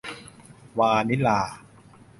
[0.79, 1.39] วานิลลา